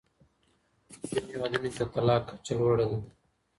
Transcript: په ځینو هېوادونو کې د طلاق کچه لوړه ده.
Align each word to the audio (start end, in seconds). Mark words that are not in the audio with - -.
په 0.99 1.05
ځینو 1.09 1.27
هېوادونو 1.33 1.69
کې 1.73 1.79
د 1.85 1.89
طلاق 1.93 2.21
کچه 2.29 2.53
لوړه 2.59 2.85
ده. 2.91 2.97